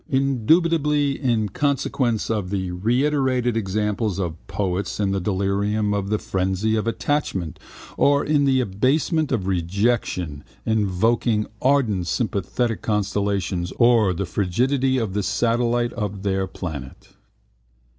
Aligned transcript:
Indubitably 0.09 1.11
in 1.21 1.49
consequence 1.49 2.31
of 2.31 2.49
the 2.49 2.71
reiterated 2.71 3.55
examples 3.55 4.17
of 4.17 4.35
poets 4.47 4.99
in 4.99 5.11
the 5.11 5.21
delirium 5.21 5.93
of 5.93 6.09
the 6.09 6.17
frenzy 6.17 6.75
of 6.75 6.87
attachment 6.87 7.59
or 7.97 8.25
in 8.25 8.45
the 8.45 8.61
abasement 8.61 9.31
of 9.31 9.45
rejection 9.45 10.43
invoking 10.65 11.45
ardent 11.61 12.07
sympathetic 12.07 12.81
constellations 12.81 13.71
or 13.77 14.11
the 14.11 14.25
frigidity 14.25 14.97
of 14.97 15.13
the 15.13 15.21
satellite 15.21 15.93
of 15.93 16.23
their 16.23 16.47
planet. 16.47 17.09